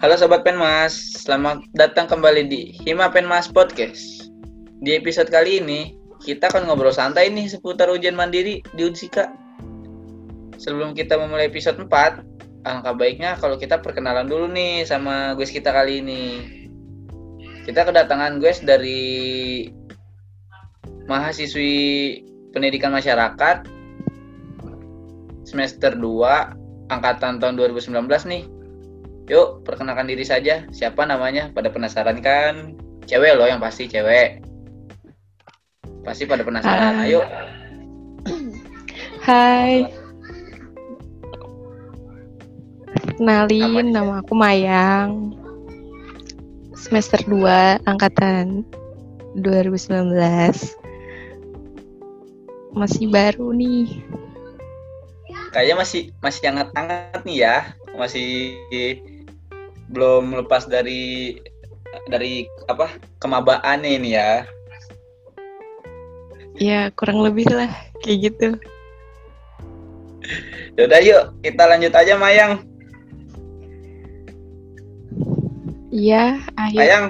[0.00, 0.96] Halo Sobat Penmas,
[1.28, 4.32] selamat datang kembali di Hima Penmas Podcast.
[4.80, 5.92] Di episode kali ini,
[6.24, 9.28] kita akan ngobrol santai nih seputar ujian mandiri di Unsika.
[10.56, 15.68] Sebelum kita memulai episode 4, alangkah baiknya kalau kita perkenalan dulu nih sama guys kita
[15.68, 16.24] kali ini.
[17.68, 19.68] Kita kedatangan guys dari
[21.12, 21.76] mahasiswi
[22.56, 23.68] pendidikan masyarakat
[25.44, 28.00] semester 2 angkatan tahun 2019
[28.32, 28.59] nih
[29.30, 30.66] Yuk, perkenalkan diri saja.
[30.74, 31.54] Siapa namanya?
[31.54, 32.74] Pada penasaran kan?
[33.06, 34.42] Cewek loh yang pasti cewek.
[36.02, 36.98] Pasti pada penasaran.
[36.98, 37.20] Uh, Ayo.
[39.22, 39.86] Hai.
[43.14, 45.30] Kenalin, nama aku Mayang.
[46.74, 48.66] Semester 2, angkatan
[49.38, 50.10] 2019.
[52.74, 54.02] Masih baru nih.
[55.54, 57.56] Kayaknya masih masih hangat-hangat nih ya.
[57.94, 58.58] Masih
[59.90, 61.34] belum lepas dari
[62.06, 64.46] dari apa kemabaan ini ya.
[66.60, 67.70] Ya kurang lebih lah
[68.06, 68.48] kayak gitu.
[70.78, 72.62] Yaudah yuk kita lanjut aja Mayang.
[75.90, 77.04] Iya ayo Mayang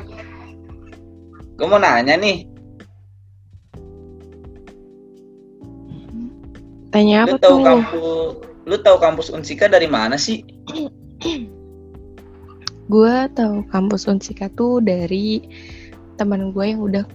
[1.61, 2.49] Gue mau nanya nih.
[6.89, 7.65] Tanya apa lu tahu tuh?
[7.69, 8.01] kampus
[8.65, 10.41] lu tahu kampus Unsika dari mana sih?
[12.91, 15.47] Gue tahu kampus Unsika tuh dari
[16.19, 17.07] teman gue yang udah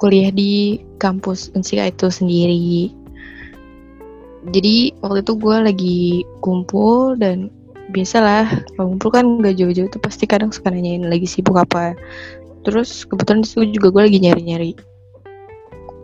[0.00, 2.90] kuliah di kampus Unsika itu sendiri.
[4.48, 6.00] Jadi waktu itu gue lagi
[6.40, 7.52] kumpul dan
[7.92, 11.92] biasalah kalau kumpul kan gak jauh-jauh tuh pasti kadang suka nanyain lagi sibuk apa.
[12.64, 14.72] Terus kebetulan di situ juga gue lagi nyari-nyari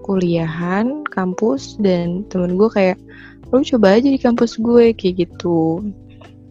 [0.05, 3.01] kuliahan, kampus dan temen gue kayak
[3.49, 5.81] lo coba aja di kampus gue kayak gitu.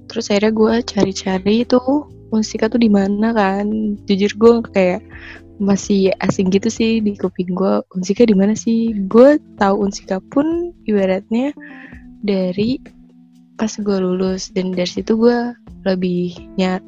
[0.09, 3.93] Terus akhirnya gue cari-cari tuh Unsika tuh di mana kan?
[4.09, 5.05] Jujur gue kayak
[5.61, 7.85] masih asing gitu sih di kuping gue.
[7.93, 8.89] Unsika di mana sih?
[9.05, 11.53] Gue tahu Unsika pun ibaratnya
[12.25, 12.81] dari
[13.61, 14.49] pas gue lulus.
[14.49, 15.53] Dan dari situ gue
[15.85, 16.33] lebih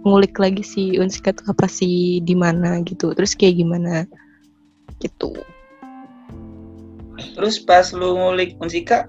[0.01, 3.13] ngulik lagi sih Unsika tuh apa sih di mana gitu.
[3.13, 4.09] Terus kayak gimana?
[4.97, 5.37] Gitu.
[7.37, 9.05] Terus pas lu ngulik Unsika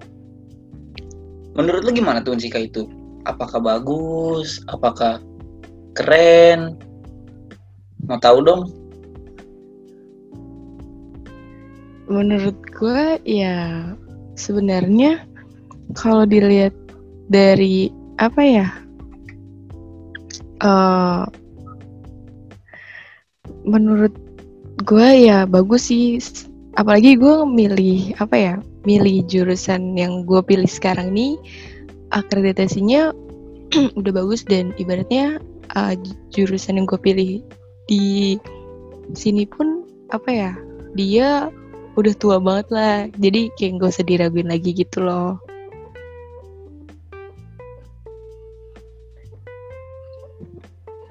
[1.57, 2.85] menurut lu gimana tuh Unsika itu?
[3.25, 4.63] Apakah bagus?
[4.71, 5.19] Apakah
[5.97, 6.77] keren.
[8.05, 8.62] Mau tahu dong?
[12.07, 13.91] Menurut gue ya
[14.39, 15.27] sebenarnya
[15.99, 16.77] kalau dilihat
[17.27, 17.91] dari
[18.23, 18.69] apa ya
[20.62, 21.27] uh,
[23.67, 24.15] menurut
[24.87, 26.23] gue ya bagus sih.
[26.77, 28.55] Apalagi gue milih apa ya
[28.87, 31.41] milih jurusan yang gue pilih sekarang ini
[32.15, 33.11] akreditasinya
[33.99, 35.43] udah bagus dan ibaratnya
[35.77, 35.93] uh,
[36.33, 37.45] jurusan yang gue pilih.
[37.87, 38.35] Di
[39.15, 40.53] sini pun apa ya
[40.97, 41.53] dia
[41.95, 42.97] udah tua banget lah.
[43.21, 45.37] Jadi kayak gak usah diraguin lagi gitu loh.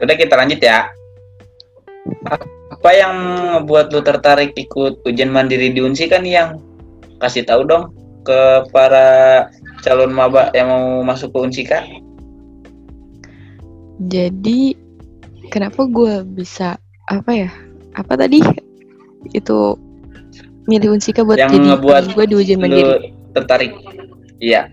[0.02, 0.92] Udah kita lanjut ya.
[2.70, 3.14] Apa yang
[3.62, 6.60] membuat lu tertarik ikut ujian mandiri di Unsi kan yang?
[7.16, 7.96] Kasih tahu dong
[8.28, 9.48] ke para
[9.86, 11.80] calon maba yang mau masuk ke Unsika
[14.02, 14.76] jadi
[15.50, 16.76] kenapa gue bisa
[17.08, 17.52] apa ya
[17.96, 18.44] apa tadi?
[19.32, 19.80] Itu
[20.66, 23.14] milih Unsika buat yang jadi ngebuat gue di ujian mandiri.
[23.36, 23.76] tertarik.
[24.40, 24.72] Iya.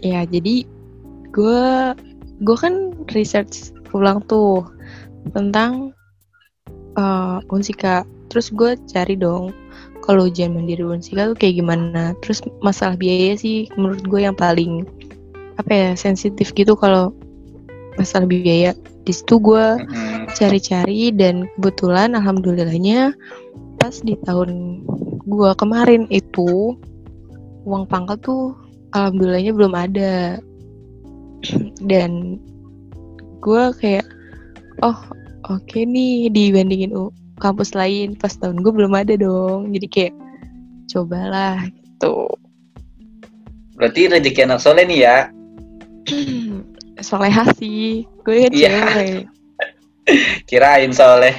[0.00, 0.64] Ya jadi
[1.32, 1.64] gue
[2.40, 4.64] gue kan research ulang tuh
[5.32, 5.92] tentang
[6.98, 8.04] uh, Unsika.
[8.28, 9.56] Terus gue cari dong
[10.04, 12.12] kalau ujian mandiri Unsika tuh kayak gimana.
[12.20, 14.84] Terus masalah biaya sih menurut gue yang paling
[15.58, 17.10] apa ya sensitif gitu kalau
[17.98, 18.72] masalah biaya.
[19.02, 19.82] Di situ gue
[20.38, 23.12] cari-cari dan kebetulan alhamdulillahnya
[23.82, 24.82] pas di tahun
[25.26, 26.78] gue kemarin itu
[27.66, 28.44] uang pangkal tuh
[28.94, 30.38] alhamdulillahnya belum ada.
[31.82, 32.40] Dan
[33.42, 34.06] gue kayak
[34.86, 34.98] oh
[35.50, 39.74] oke okay nih dibandingin uh, kampus lain pas tahun gue belum ada dong.
[39.74, 40.14] Jadi kayak
[40.88, 42.30] cobalah gitu.
[43.78, 45.16] Berarti rezeki anak soleh nih ya
[47.00, 48.06] soleha sih.
[48.26, 48.70] Gue kan Iya.
[48.70, 49.24] cewek.
[50.48, 51.36] Kirain soleh.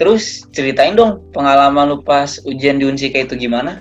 [0.00, 3.78] Terus ceritain dong pengalaman lu pas ujian di Unsika itu gimana?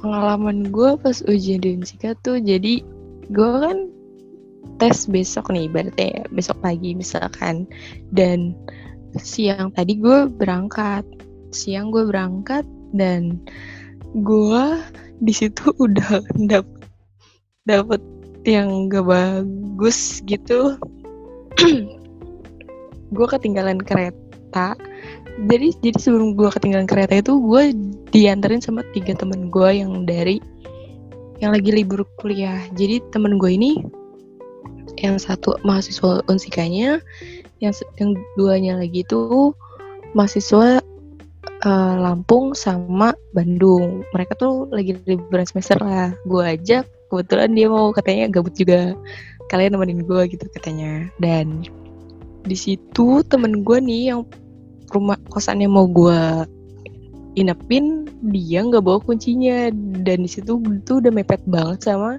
[0.00, 2.80] Pengalaman gue pas ujian di Unsika tuh jadi
[3.28, 3.92] gue kan
[4.80, 7.68] tes besok nih berarti ya, besok pagi misalkan.
[8.10, 8.56] Dan
[9.20, 11.04] siang tadi gue berangkat.
[11.52, 12.64] Siang gue berangkat
[12.96, 13.36] dan
[14.12, 14.64] gue
[15.22, 16.20] di situ udah
[16.50, 16.82] dapet
[17.64, 18.02] dapet
[18.42, 20.76] yang gak bagus gitu.
[23.14, 24.74] Gue ketinggalan kereta.
[25.48, 27.72] Jadi jadi sebelum gue ketinggalan kereta itu gue
[28.12, 30.42] diantarin sama tiga temen gue yang dari
[31.40, 32.60] yang lagi libur kuliah.
[32.76, 33.80] Jadi temen gue ini
[35.00, 37.00] yang satu mahasiswa unsikanya
[37.64, 39.56] yang yang duanya lagi itu
[40.12, 40.81] mahasiswa
[41.66, 44.02] uh, Lampung sama Bandung.
[44.12, 46.14] Mereka tuh lagi liburan semester lah.
[46.26, 48.94] Gue ajak kebetulan dia mau katanya gabut juga.
[49.50, 51.08] Kalian nemenin gue gitu katanya.
[51.18, 51.66] Dan
[52.42, 54.26] di situ temen gue nih yang
[54.90, 56.44] rumah kosannya mau gue
[57.32, 59.70] inepin dia nggak bawa kuncinya.
[60.02, 62.18] Dan di situ tuh udah mepet banget sama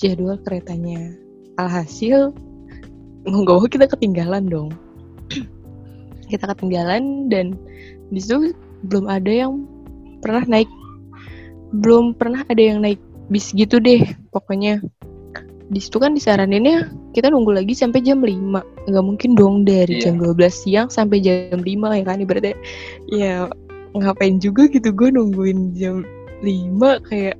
[0.00, 1.12] jadwal keretanya.
[1.58, 2.30] Alhasil
[3.26, 4.70] mau gak mau kita ketinggalan dong.
[6.28, 7.56] Kita ketinggalan dan
[8.12, 8.52] di situ
[8.86, 9.66] belum ada yang
[10.22, 10.70] pernah naik.
[11.74, 14.80] Belum pernah ada yang naik bis gitu deh pokoknya.
[15.68, 20.08] Di situ kan disaraninnya kita nunggu lagi sampai jam 5 nggak mungkin dong dari iya.
[20.08, 22.56] jam 12 siang sampai jam 5 ya kan ibaratnya.
[23.12, 23.32] Ya
[23.92, 26.08] ngapain juga gitu gue nungguin jam
[26.40, 27.36] 5 kayak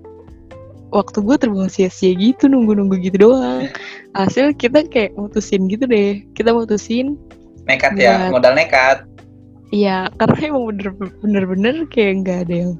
[0.88, 3.64] waktu gue terbuang sia-sia gitu nunggu-nunggu gitu doang.
[4.19, 6.20] Hasil kita kayak mutusin gitu deh.
[6.37, 7.17] Kita mutusin
[7.69, 9.07] nekat ya modal nekat
[9.75, 10.65] iya karena emang
[11.20, 12.73] bener-bener kayak nggak ada yang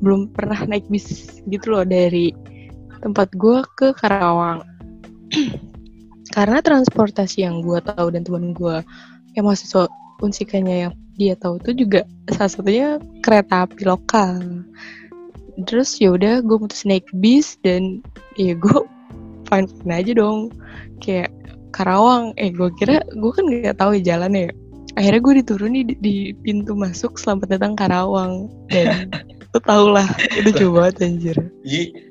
[0.00, 2.32] belum pernah naik bis gitu loh dari
[3.00, 4.64] tempat gue ke Karawang.
[6.36, 8.84] Karena transportasi yang gue tahu dan teman gue
[9.38, 9.88] yang mahasiswa
[10.20, 12.88] unsikannya yang dia tahu tuh juga salah satunya
[13.24, 14.64] kereta api lokal.
[15.64, 18.04] Terus ya udah gue mutus naik bis dan
[18.36, 18.78] ya gue
[19.48, 20.52] fine fine aja dong.
[21.00, 21.32] Kayak
[21.72, 24.52] Karawang eh gue kira gue kan nggak tahu ya jalannya ya
[24.96, 29.12] akhirnya gue dituruni di, di pintu masuk selamat datang Karawang dan
[29.56, 30.04] Lu tau lah,
[30.36, 31.32] itu coba anjir.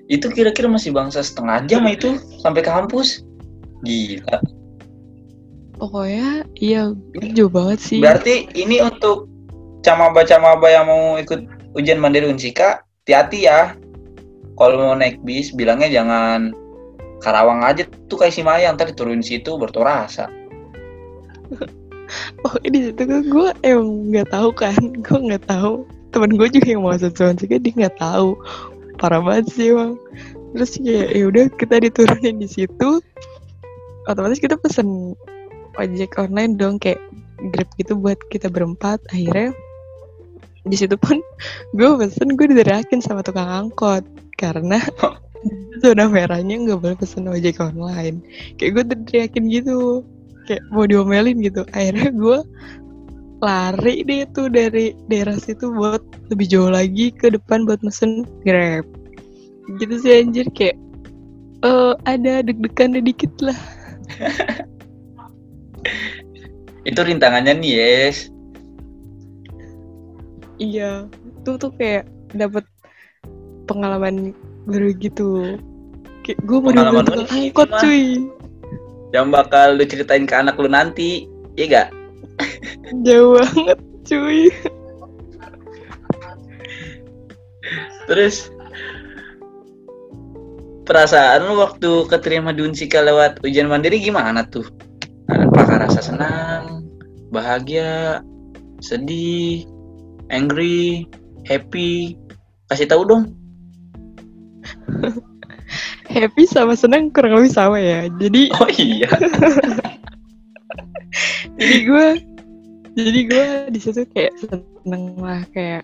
[0.10, 3.22] itu kira-kira masih bangsa setengah jam itu sampai ke kampus.
[3.86, 4.42] Gila.
[5.78, 6.90] Pokoknya iya
[7.38, 8.02] jauh banget sih.
[8.02, 9.30] Berarti ini untuk
[9.86, 11.46] camaba-camaba yang mau ikut
[11.78, 13.78] ujian mandiri Unsika, hati-hati ya.
[14.58, 16.50] Kalau mau naik bis, bilangnya jangan
[17.22, 20.34] Karawang aja tuh kayak si Maya, ntar turun situ bertorasa.
[22.46, 25.86] oh ini situ kan gue emang nggak tahu kan, gue nggak tahu.
[26.16, 28.40] Temen gue juga yang mau cuman juga dia nggak tahu.
[28.96, 30.00] Parah banget sih bang
[30.56, 33.04] terus ya ya udah kita diturunin di situ.
[34.07, 35.13] Otomatis kita pesen
[35.75, 37.04] ojek online dong kayak
[37.52, 39.04] grab gitu buat kita berempat.
[39.12, 39.51] Akhirnya
[40.66, 41.19] di situ pun
[41.78, 44.08] gue pesen gue diterakin sama tukang angkot.
[44.40, 44.80] Karena
[45.84, 48.24] zona merahnya nggak boleh pesen ojek online.
[48.56, 50.08] Kayak gue teriakin gitu
[50.45, 51.65] kayak mau diomelin gitu.
[51.74, 52.39] Akhirnya gue
[53.44, 56.01] lari deh tuh dari daerah situ buat
[56.31, 58.86] lebih jauh lagi ke depan buat mesen grab.
[59.81, 60.77] Gitu sih anjir kayak
[61.65, 63.57] uh, ada deg-degan dikit lah.
[66.89, 68.30] Itu rintangannya nih yes.
[70.62, 71.09] Iya
[71.44, 72.63] tuh tuh kayak dapat
[73.65, 74.31] pengalaman
[74.69, 75.59] baru gitu.
[76.25, 78.30] Kayak gue mau pengalaman angkot cuy
[79.15, 81.23] yang bakal lu ceritain ke anak lu nanti
[81.56, 81.89] iya gak
[83.07, 84.51] Jauh banget, cuy.
[88.06, 88.53] Terus
[90.86, 94.67] perasaan lu waktu keterima di Unsika lewat ujian mandiri gimana tuh?
[95.25, 96.86] Apakah rasa senang,
[97.34, 98.22] bahagia,
[98.86, 99.65] sedih,
[100.29, 101.10] angry,
[101.50, 102.13] happy?
[102.69, 103.24] Kasih tahu dong.
[106.15, 108.07] happy sama senang kurang lebih sama ya.
[108.15, 109.12] Jadi Oh iya.
[111.60, 112.07] jadi gue
[112.95, 113.45] jadi gue
[113.75, 115.84] di situ kayak seneng lah kayak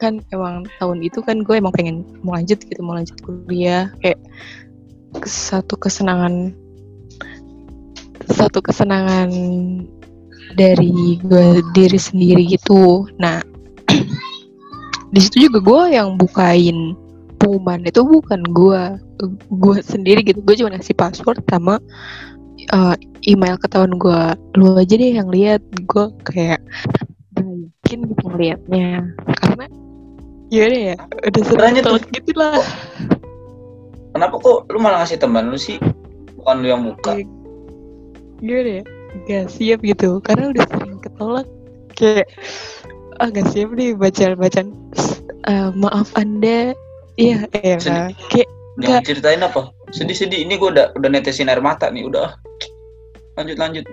[0.00, 4.18] kan emang tahun itu kan gue emang pengen mau lanjut gitu mau lanjut kuliah kayak
[5.26, 6.56] satu kesenangan
[8.30, 9.30] satu kesenangan
[10.56, 13.44] dari gue diri sendiri gitu nah
[15.14, 16.96] di situ juga gue yang bukain
[17.50, 18.82] pengumuman itu bukan gue
[19.50, 20.38] gue sendiri gitu.
[20.46, 21.82] Gue cuma ngasih password sama
[22.70, 22.94] uh,
[23.26, 24.20] email ketahuan gue
[24.54, 25.58] lu aja deh yang lihat.
[25.90, 26.62] Gue kayak
[27.34, 29.02] yakin gitu ngeliatnya.
[29.42, 29.66] Karena
[30.54, 32.62] ya udah ya udah sering tuh gitu lah.
[34.14, 35.82] Kenapa kok lu malah ngasih teman lu sih?
[36.38, 37.18] Bukan lu yang buka.
[38.38, 38.82] Gimana ya
[39.26, 40.22] gak siap gitu.
[40.22, 41.50] Karena udah sering ketolak.
[41.98, 42.30] Kayak
[43.18, 44.70] ah gak siap nih baca bacaan
[45.50, 46.78] uh, maaf anda
[47.20, 47.76] Iya, iya.
[48.32, 48.48] Kayak
[48.80, 49.62] Jangan ceritain apa?
[49.92, 52.32] Sedih-sedih ini gue udah udah netesin air mata nih, udah.
[53.36, 53.84] Lanjut lanjut.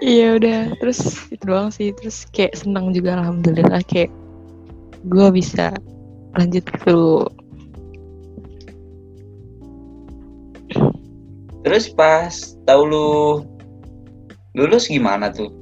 [0.00, 1.92] Iya udah, terus itu doang sih.
[1.92, 4.08] Terus kayak senang juga alhamdulillah kayak
[5.04, 5.76] gue bisa
[6.40, 6.94] lanjut ke
[11.60, 12.32] Terus pas
[12.64, 13.08] tahu lu
[14.56, 15.52] lulus gimana tuh?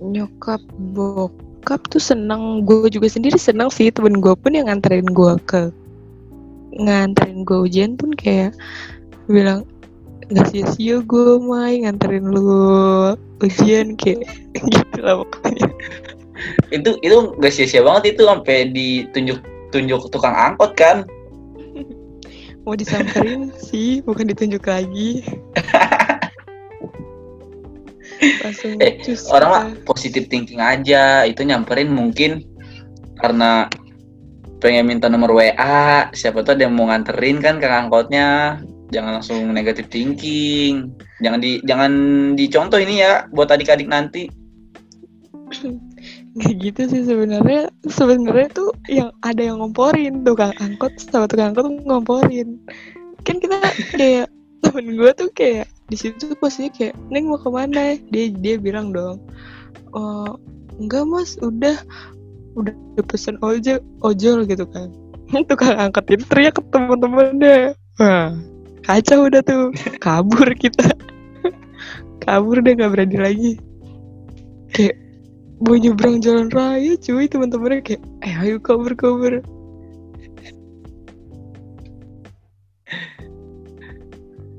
[0.00, 0.60] Nyokap
[0.96, 2.64] bokap tuh seneng.
[2.64, 3.92] Gue juga sendiri seneng sih.
[3.92, 5.70] Temen gue pun yang nganterin gue ke
[6.80, 8.54] nganterin gue ujian pun kayak
[9.26, 9.66] bilang
[10.30, 14.24] nggak sia-sia gue main nganterin lu ujian kayak
[14.72, 15.68] gitu lah pokoknya.
[16.72, 19.38] Itu itu gak sia-sia banget itu sampai ditunjuk
[19.74, 21.04] tunjuk tukang angkot kan?
[22.64, 25.24] Mau disamperin sih bukan ditunjuk lagi
[28.20, 31.24] langsung eh cus orang mah positif thinking aja.
[31.24, 32.44] Itu nyamperin mungkin
[33.20, 33.68] karena
[34.60, 38.60] pengen minta nomor WA siapa tahu ada yang mau nganterin kan ke angkotnya.
[38.90, 40.92] Jangan langsung negatif thinking.
[41.22, 41.92] Jangan di jangan
[42.36, 44.28] dicontoh ini ya buat adik-adik nanti.
[46.40, 47.70] Kayak gitu sih sebenarnya.
[47.90, 50.22] Sebenarnya tuh yang ada yang ngomporin.
[50.22, 52.58] Tukang angkot sama tukang angkot tuh ngomporin.
[53.26, 53.58] Kan kita
[53.98, 57.98] kayak temen gue tuh kayak di situ posisinya kayak neng mau ke mana?
[58.14, 59.18] Dia dia bilang dong
[59.94, 60.38] oh
[60.78, 61.76] enggak mas udah
[62.54, 62.74] udah
[63.06, 64.90] pesen ojol ojol gitu kan.
[65.50, 67.74] Tukang angkot itu teriak ke temen-temennya.
[67.98, 68.34] Wah
[68.86, 69.70] kacau udah tuh.
[70.02, 70.90] Kabur kita.
[72.24, 73.52] Kabur deh nggak berani lagi.
[74.74, 74.96] Kayak
[75.60, 79.44] mau nyebrang jalan raya cuy teman-temannya kayak eh ayo kabur kabur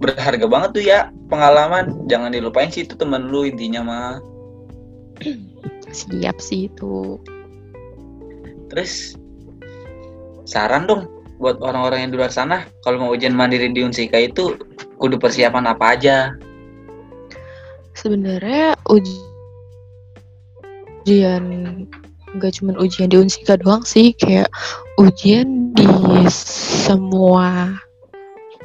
[0.02, 2.10] berharga banget tuh ya pengalaman.
[2.10, 4.18] Jangan dilupain sih itu temen lu intinya mah.
[5.94, 7.22] Siap sih itu.
[8.74, 9.14] Terus
[10.50, 11.06] saran dong
[11.38, 14.58] buat orang-orang yang di luar sana kalau mau ujian mandiri di Unsika itu
[14.98, 16.34] kudu persiapan apa aja?
[17.94, 19.30] Sebenarnya uji-
[21.02, 21.44] ujian
[22.32, 24.48] nggak cuma ujian di Unsika doang sih kayak
[24.96, 25.84] ujian di
[26.32, 27.76] semua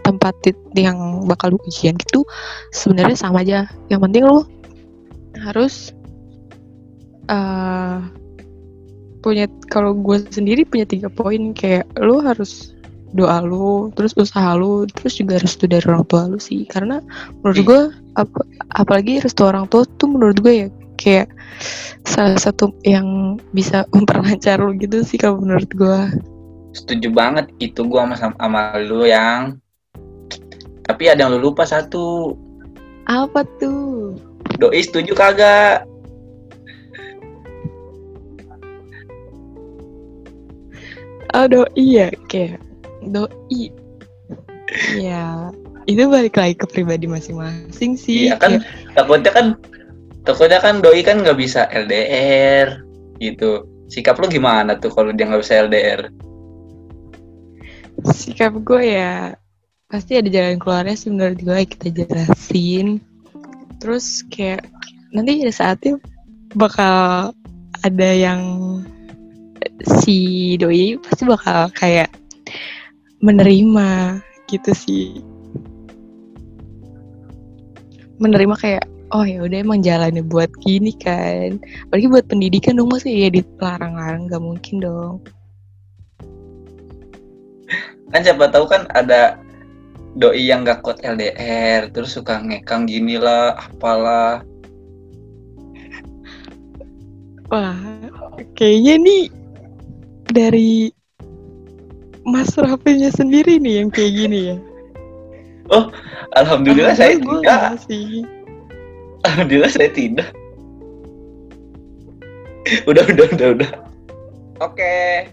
[0.07, 0.35] tempat
[0.79, 2.23] yang bakal lu ujian gitu
[2.71, 3.67] sebenarnya sama aja.
[3.91, 4.39] Yang penting lu
[5.43, 5.91] harus
[7.27, 7.99] eh
[9.27, 12.71] punya kalau gue sendiri punya tiga poin kayak lu harus
[13.11, 16.63] doa lu terus usaha lu terus juga restu dari orang tua lu sih.
[16.71, 17.03] Karena
[17.43, 17.67] menurut Ih.
[17.67, 17.81] gue
[18.23, 18.47] ap-
[18.79, 21.29] apalagi restu orang tua tuh menurut gue ya kayak
[22.07, 25.99] salah satu yang bisa memperlancar lu gitu sih kalau menurut gue
[26.77, 29.57] setuju banget itu gua sama, sama lu yang
[30.87, 32.39] tapi ada yang lu lupa satu.
[33.07, 34.15] Apa tuh?
[34.59, 35.87] Doi setuju kagak?
[41.35, 42.63] Oh doi ya kayak
[43.11, 43.71] doi.
[44.99, 45.51] Ya
[45.87, 48.31] itu balik lagi ke pribadi masing-masing sih.
[48.31, 48.63] Iya kan
[48.95, 49.47] takutnya kan
[50.27, 52.83] takutnya kan doi kan nggak bisa LDR
[53.19, 53.67] gitu.
[53.87, 56.11] Sikap lu gimana tuh kalau dia nggak bisa LDR
[58.13, 59.35] sikap gue ya
[59.87, 62.99] pasti ada jalan keluarnya sih menurut gue kita jelasin.
[63.79, 64.67] Terus kayak
[65.15, 65.95] nanti ada saatnya
[66.59, 67.31] bakal
[67.87, 68.43] ada yang
[70.03, 72.11] si doi pasti bakal kayak
[73.23, 74.19] menerima
[74.51, 75.07] gitu sih.
[78.19, 81.63] Menerima kayak oh ya udah emang jalannya buat gini kan.
[81.87, 85.15] Apalagi buat pendidikan dong masih ya dilarang-larang nggak mungkin dong.
[88.11, 89.46] Kan siapa tahu kan ada
[90.17, 94.41] doi yang gak kuat LDR terus suka ngekang gini lah apalah.
[97.47, 97.79] Wah,
[98.59, 99.25] kayaknya nih
[100.33, 100.91] dari
[102.27, 104.57] Mas Raffinya sendiri nih yang kayak gini ya.
[106.35, 107.79] alhamdulillah saya gue tidak.
[107.87, 108.27] sih.
[109.23, 110.29] alhamdulillah saya tidak.
[112.91, 113.71] Udah udah udah udah.
[114.59, 115.31] Oke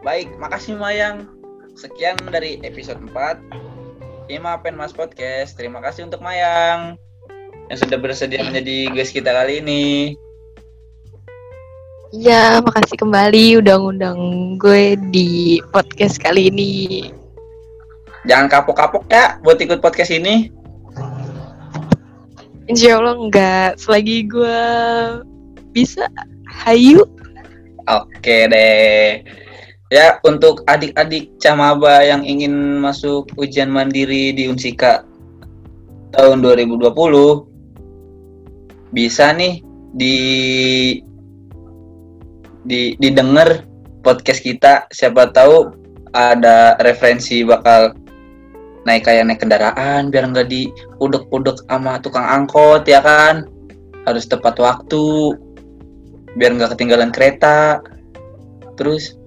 [0.00, 0.32] baik.
[0.40, 1.28] Makasih Mayang.
[1.72, 3.61] Sekian dari episode 4
[4.30, 6.94] Ima Penmas Podcast terima kasih untuk Mayang
[7.70, 10.14] yang sudah bersedia menjadi guest kita kali ini
[12.12, 14.20] Iya, makasih kembali udah ngundang
[14.60, 17.08] gue di podcast kali ini.
[18.28, 20.52] jangan kapok-kapok ya buat ikut podcast ini
[22.70, 23.74] Insya Allah enggak.
[23.74, 24.60] Selagi gue
[25.74, 26.06] bisa,
[26.46, 27.02] hayu.
[27.90, 29.18] Oke deh.
[29.92, 35.04] Ya, untuk adik-adik Camaba yang ingin masuk ujian mandiri di Unsika
[36.16, 36.88] tahun 2020
[38.96, 39.60] bisa nih
[39.92, 40.16] di
[42.64, 43.68] di didengar
[44.00, 44.88] podcast kita.
[44.96, 45.76] Siapa tahu
[46.16, 47.92] ada referensi bakal
[48.88, 50.72] naik kayak naik kendaraan biar nggak di
[51.04, 53.44] udek-udek sama tukang angkot ya kan?
[54.08, 55.36] Harus tepat waktu
[56.40, 57.84] biar nggak ketinggalan kereta.
[58.80, 59.20] Terus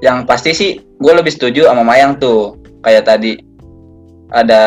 [0.00, 2.56] yang pasti sih gue lebih setuju sama Mayang tuh.
[2.80, 3.40] Kayak tadi
[4.32, 4.62] ada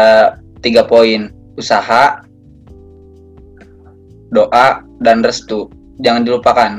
[0.61, 1.33] tiga poin.
[1.53, 2.25] Usaha
[4.33, 5.69] doa dan restu.
[6.01, 6.71] Jangan dilupakan.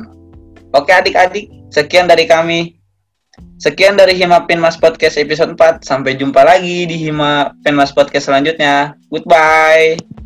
[0.74, 2.78] Oke adik-adik sekian dari kami.
[3.58, 8.94] Sekian dari Hima Penmas Podcast episode 4 sampai jumpa lagi di Hima Penmas Podcast selanjutnya.
[9.10, 10.23] Goodbye